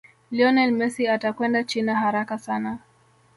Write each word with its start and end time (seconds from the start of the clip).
lionel 0.31 0.71
Messi 0.71 1.07
atakwenda 1.07 1.63
china 1.63 1.95
haraka 1.95 2.37
sana 2.39 2.79